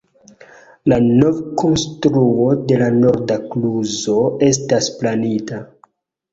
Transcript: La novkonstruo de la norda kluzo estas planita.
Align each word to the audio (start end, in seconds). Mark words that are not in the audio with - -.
La 0.93 0.97
novkonstruo 1.09 2.49
de 2.73 2.81
la 2.83 2.89
norda 3.03 3.39
kluzo 3.53 4.19
estas 4.51 4.93
planita. 4.99 5.65